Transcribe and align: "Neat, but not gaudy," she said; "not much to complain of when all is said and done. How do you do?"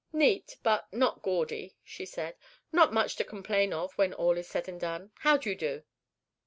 "Neat, 0.11 0.57
but 0.63 0.91
not 0.91 1.21
gaudy," 1.21 1.75
she 1.83 2.07
said; 2.07 2.35
"not 2.71 2.91
much 2.91 3.15
to 3.17 3.23
complain 3.23 3.71
of 3.71 3.95
when 3.99 4.15
all 4.15 4.35
is 4.35 4.47
said 4.47 4.67
and 4.67 4.81
done. 4.81 5.11
How 5.19 5.37
do 5.37 5.47
you 5.47 5.55
do?" 5.55 5.83